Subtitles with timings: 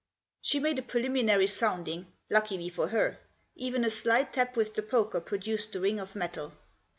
[0.41, 3.19] She made a preliminary sounding, luckily for her.
[3.55, 6.53] Even a slight tap with the poker produced the ring of metal.